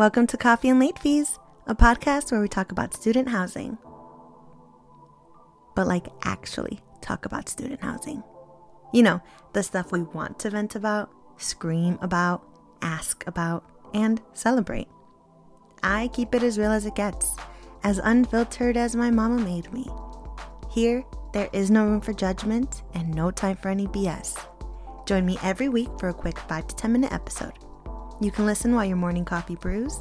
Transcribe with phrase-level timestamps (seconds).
[0.00, 3.76] Welcome to Coffee and Late Fees, a podcast where we talk about student housing.
[5.74, 8.22] But, like, actually talk about student housing.
[8.94, 9.20] You know,
[9.52, 12.42] the stuff we want to vent about, scream about,
[12.80, 14.88] ask about, and celebrate.
[15.82, 17.36] I keep it as real as it gets,
[17.84, 19.86] as unfiltered as my mama made me.
[20.70, 21.04] Here,
[21.34, 24.42] there is no room for judgment and no time for any BS.
[25.04, 27.52] Join me every week for a quick 5 to 10 minute episode.
[28.22, 29.98] You can listen while your morning coffee brews,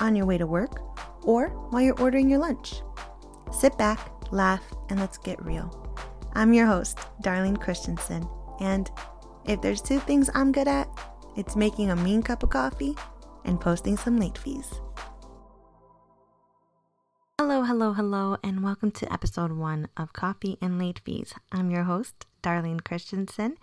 [0.00, 0.80] on your way to work,
[1.22, 2.80] or while you're ordering your lunch.
[3.52, 5.68] Sit back, laugh, and let's get real.
[6.32, 8.26] I'm your host, Darlene Christensen,
[8.60, 8.90] and
[9.44, 10.88] if there's two things I'm good at,
[11.36, 12.96] it's making a mean cup of coffee
[13.44, 14.80] and posting some late fees.
[17.38, 21.34] Hello, hello, hello, and welcome to episode one of Coffee and Late Fees.
[21.52, 23.58] I'm your host, Darlene Christensen,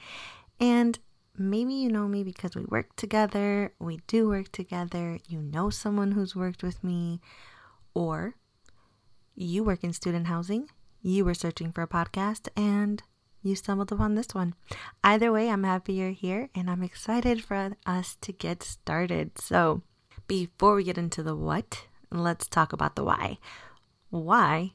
[0.59, 0.99] and
[1.37, 6.11] maybe you know me because we work together, we do work together, you know someone
[6.11, 7.21] who's worked with me,
[7.93, 8.35] or
[9.35, 10.69] you work in student housing,
[11.01, 13.03] you were searching for a podcast, and
[13.41, 14.55] you stumbled upon this one.
[15.03, 19.37] Either way, I'm happy you're here and I'm excited for us to get started.
[19.39, 19.83] So,
[20.27, 23.37] before we get into the what, let's talk about the why.
[24.09, 24.71] Why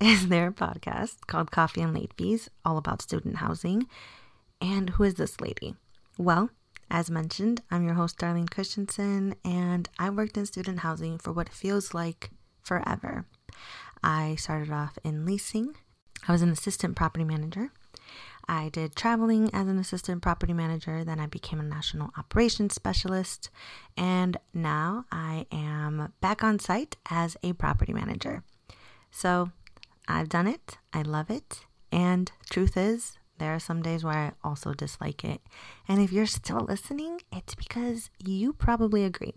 [0.00, 3.88] is there a podcast called Coffee and Late Fees, all about student housing?
[4.60, 5.74] And who is this lady?
[6.18, 6.48] Well,
[6.90, 11.50] as mentioned, I'm your host, Darlene Christensen, and I worked in student housing for what
[11.50, 12.30] feels like
[12.62, 13.26] forever.
[14.02, 15.76] I started off in leasing,
[16.26, 17.70] I was an assistant property manager.
[18.48, 23.50] I did traveling as an assistant property manager, then I became a national operations specialist,
[23.96, 28.42] and now I am back on site as a property manager.
[29.10, 29.50] So
[30.08, 34.32] I've done it, I love it, and truth is, there are some days where I
[34.42, 35.40] also dislike it.
[35.88, 39.34] And if you're still listening, it's because you probably agree.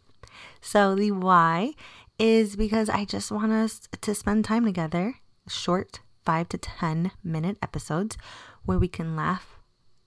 [0.61, 1.73] So, the why
[2.17, 5.15] is because I just want us to spend time together,
[5.47, 8.17] short five to 10 minute episodes
[8.65, 9.59] where we can laugh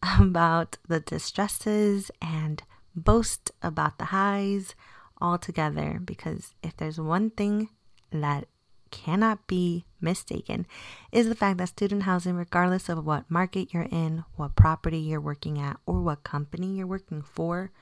[0.20, 2.62] about the distresses and
[2.94, 4.74] boast about the highs
[5.20, 6.00] all together.
[6.04, 7.70] Because if there's one thing
[8.10, 8.46] that
[8.92, 10.66] cannot be mistaken
[11.10, 15.20] is the fact that student housing, regardless of what market you're in, what property you're
[15.20, 17.72] working at, or what company you're working for,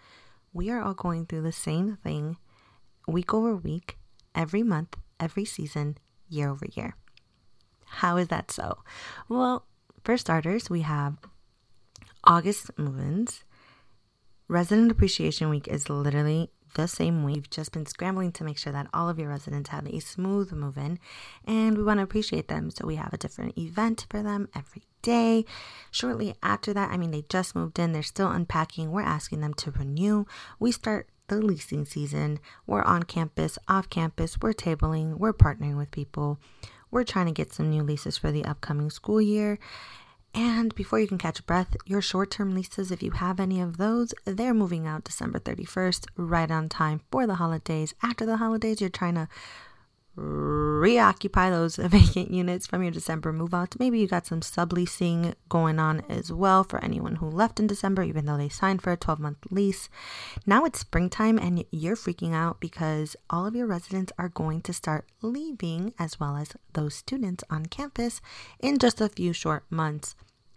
[0.54, 2.38] we are all going through the same thing
[3.06, 3.99] week over week,
[4.34, 6.97] every month, every season, year over year.
[7.87, 8.78] How is that so?
[9.28, 9.66] Well,
[10.04, 11.16] for starters, we have
[12.25, 13.44] August move ins.
[14.49, 17.36] Resident Appreciation Week is literally the same week.
[17.36, 20.53] We've just been scrambling to make sure that all of your residents have a smooth
[20.53, 20.98] move in,
[21.47, 22.70] and we want to appreciate them.
[22.70, 25.44] So we have a different event for them every day.
[25.91, 28.91] Shortly after that, I mean, they just moved in, they're still unpacking.
[28.91, 30.26] We're asking them to renew.
[30.58, 32.41] We start the leasing season.
[32.66, 36.38] We're on campus, off campus, we're tabling, we're partnering with people.
[36.91, 39.60] We're trying to get some new leases for the upcoming school year.
[40.35, 43.61] And before you can catch a breath, your short term leases, if you have any
[43.61, 47.95] of those, they're moving out December 31st, right on time for the holidays.
[48.03, 49.29] After the holidays, you're trying to
[50.20, 53.78] reoccupy those vacant units from your December move out.
[53.78, 58.03] Maybe you got some subleasing going on as well for anyone who left in December,
[58.03, 59.88] even though they signed for a 12 month lease.
[60.47, 64.72] Now it's springtime and you're freaking out because all of your residents are going to
[64.72, 68.20] start leaving, as well as those students on campus,
[68.60, 70.14] in just a few short months.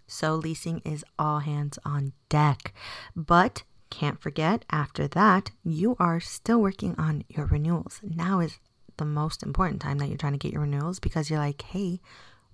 [0.07, 2.73] So leasing is all hands on deck.
[3.15, 7.99] But can't forget, after that, you are still working on your renewals.
[8.03, 8.59] Now is
[8.97, 11.99] the most important time that you're trying to get your renewals because you're like, hey,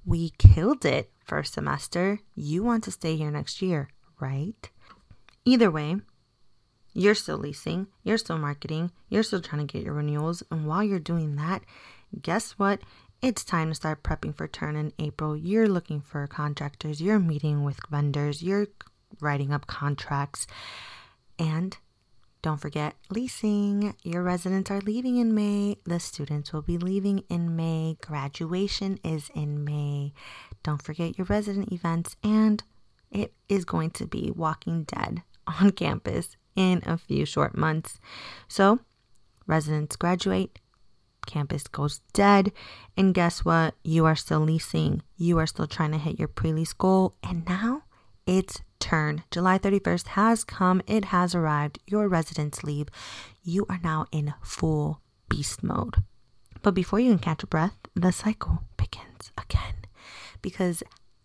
[0.06, 2.20] we killed it first semester.
[2.36, 3.90] You want to stay here next year,
[4.20, 4.70] right?
[5.46, 5.98] Either way,
[6.94, 10.44] you're still leasing, you're still marketing, you're still trying to get your renewals.
[10.52, 11.64] And while you're doing that,
[12.22, 12.80] guess what?
[13.22, 15.36] It's time to start prepping for turn in April.
[15.36, 18.68] You're looking for contractors, you're meeting with vendors, you're
[19.20, 20.48] writing up contracts,
[21.38, 21.78] and
[22.42, 23.96] don't forget leasing.
[24.04, 25.78] Your residents are leaving in May.
[25.86, 27.98] The students will be leaving in May.
[28.02, 30.14] Graduation is in May.
[30.64, 32.16] Don't forget your resident events.
[32.24, 32.64] And
[33.12, 38.00] it is going to be Walking Dead on campus in a few short months.
[38.48, 38.80] So,
[39.46, 40.60] residents graduate,
[41.26, 42.54] campus goes dead.
[42.96, 43.76] And guess what?
[43.84, 45.02] You are still leasing.
[45.18, 47.16] You are still trying to hit your pre lease goal.
[47.22, 47.84] And now
[48.26, 49.24] it's turn.
[49.32, 51.80] July 31st has come, it has arrived.
[51.86, 52.88] Your residents leave.
[53.44, 55.96] You are now in full beast mode.
[56.62, 59.76] But before you can catch a breath, the cycle begins again.
[60.42, 60.84] Because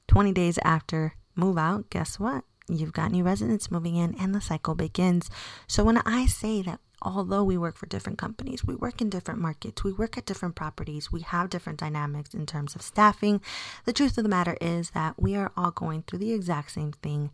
[0.08, 2.44] 20 days after move out, guess what?
[2.68, 5.30] You've got new residents moving in and the cycle begins.
[5.66, 9.40] So when I say that although we work for different companies, we work in different
[9.40, 13.40] markets, we work at different properties, we have different dynamics in terms of staffing.
[13.84, 16.92] The truth of the matter is that we are all going through the exact same
[16.92, 17.30] thing,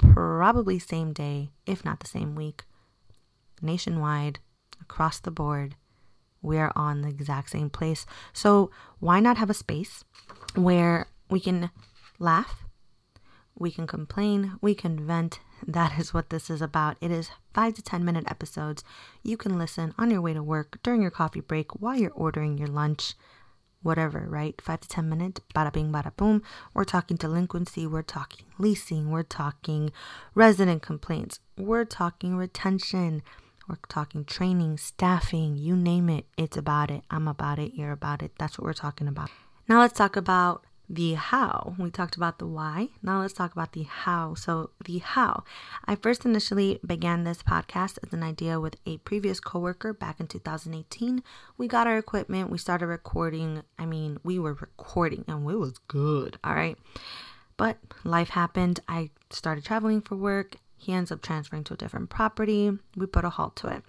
[0.00, 2.64] probably same day, if not the same week,
[3.62, 4.38] nationwide,
[4.80, 5.76] across the board.
[6.42, 8.06] We are on the exact same place.
[8.32, 10.04] So, why not have a space
[10.54, 11.70] where we can
[12.18, 12.64] laugh,
[13.54, 15.40] we can complain, we can vent.
[15.66, 16.96] That is what this is about.
[17.02, 18.82] It is five to 10 minute episodes.
[19.22, 22.56] You can listen on your way to work, during your coffee break, while you're ordering
[22.56, 23.12] your lunch,
[23.82, 24.60] whatever, right?
[24.60, 26.42] Five to 10 minutes, bada bing, bada boom.
[26.74, 29.92] We're talking delinquency, we're talking leasing, we're talking
[30.34, 33.22] resident complaints, we're talking retention,
[33.68, 36.26] we're talking training, staffing, you name it.
[36.36, 37.04] It's about it.
[37.10, 37.72] I'm about it.
[37.74, 38.32] You're about it.
[38.36, 39.30] That's what we're talking about.
[39.68, 41.76] Now let's talk about the how.
[41.78, 42.88] We talked about the why.
[43.00, 44.34] Now let's talk about the how.
[44.34, 45.44] So, the how.
[45.84, 50.26] I first initially began this podcast as an idea with a previous coworker back in
[50.26, 51.22] 2018.
[51.56, 53.62] We got our equipment, we started recording.
[53.78, 56.76] I mean, we were recording and it was good, all right?
[57.56, 58.80] But life happened.
[58.88, 60.56] I started traveling for work.
[60.76, 62.72] He ends up transferring to a different property.
[62.96, 63.84] We put a halt to it.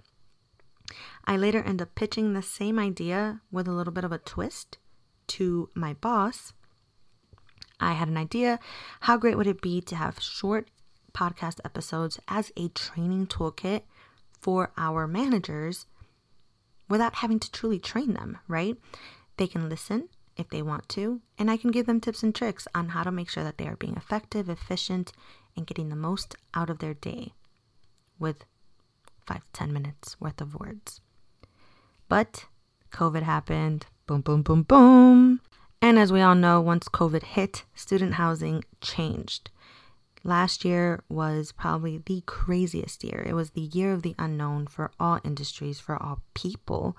[1.24, 4.78] I later end up pitching the same idea with a little bit of a twist
[5.28, 6.52] to my boss
[7.82, 8.58] I had an idea.
[9.00, 10.68] How great would it be to have short
[11.12, 13.82] podcast episodes as a training toolkit
[14.40, 15.86] for our managers
[16.88, 18.76] without having to truly train them, right?
[19.36, 22.66] They can listen if they want to, and I can give them tips and tricks
[22.74, 25.12] on how to make sure that they are being effective, efficient,
[25.56, 27.32] and getting the most out of their day
[28.18, 28.44] with
[29.26, 31.00] five to 10 minutes worth of words.
[32.08, 32.46] But
[32.92, 33.86] COVID happened.
[34.06, 35.40] Boom, boom, boom, boom.
[35.82, 39.50] And as we all know, once COVID hit, student housing changed.
[40.22, 43.24] Last year was probably the craziest year.
[43.26, 46.96] It was the year of the unknown for all industries, for all people.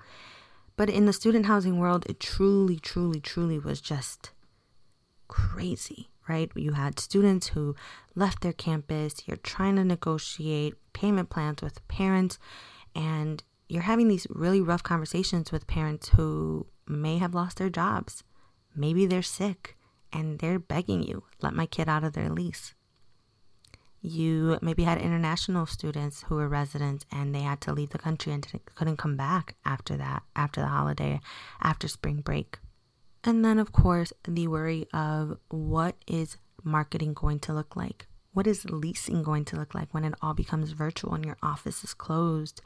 [0.76, 4.32] But in the student housing world, it truly, truly, truly was just
[5.28, 6.52] crazy, right?
[6.54, 7.74] You had students who
[8.14, 12.38] left their campus, you're trying to negotiate payment plans with parents,
[12.94, 18.22] and you're having these really rough conversations with parents who may have lost their jobs
[18.74, 19.76] Maybe they're sick
[20.12, 22.74] and they're begging you, let my kid out of their lease.
[24.00, 28.32] You maybe had international students who were residents and they had to leave the country
[28.32, 31.20] and couldn't come back after that, after the holiday,
[31.62, 32.58] after spring break.
[33.24, 38.06] And then, of course, the worry of what is marketing going to look like?
[38.32, 41.82] What is leasing going to look like when it all becomes virtual and your office
[41.84, 42.60] is closed?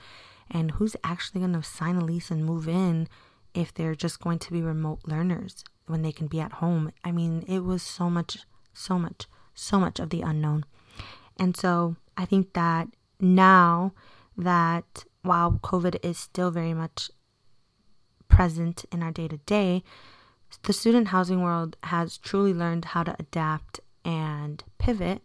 [0.50, 3.06] And who's actually going to sign a lease and move in
[3.54, 5.62] if they're just going to be remote learners?
[5.88, 6.92] When they can be at home.
[7.04, 8.38] I mean, it was so much,
[8.72, 10.64] so much, so much of the unknown.
[11.38, 12.88] And so I think that
[13.20, 13.92] now
[14.36, 17.10] that while COVID is still very much
[18.28, 19.82] present in our day to day,
[20.62, 25.22] the student housing world has truly learned how to adapt and pivot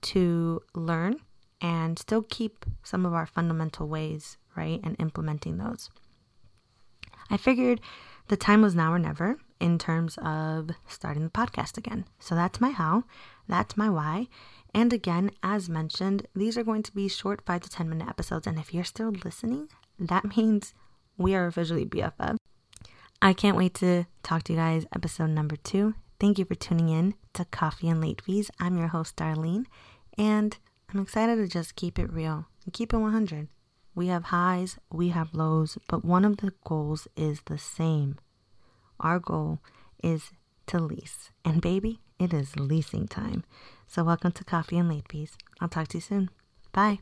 [0.00, 1.16] to learn
[1.60, 4.80] and still keep some of our fundamental ways, right?
[4.82, 5.90] And implementing those.
[7.30, 7.80] I figured
[8.28, 12.04] the time was now or never in terms of starting the podcast again.
[12.18, 13.04] So that's my how,
[13.48, 14.28] that's my why.
[14.74, 18.46] And again, as mentioned, these are going to be short five to 10 minute episodes.
[18.46, 19.68] And if you're still listening,
[19.98, 20.74] that means
[21.16, 22.36] we are officially BFF.
[23.22, 25.94] I can't wait to talk to you guys, episode number two.
[26.20, 28.50] Thank you for tuning in to Coffee and Late Fees.
[28.60, 29.66] I'm your host, Darlene,
[30.18, 30.56] and
[30.92, 33.48] I'm excited to just keep it real and keep it 100.
[33.94, 38.18] We have highs, we have lows, but one of the goals is the same
[39.00, 39.60] our goal
[40.02, 40.30] is
[40.66, 41.30] to lease.
[41.44, 43.44] And baby, it is leasing time.
[43.86, 45.36] So welcome to Coffee and Late Fees.
[45.60, 46.30] I'll talk to you soon.
[46.72, 47.00] Bye.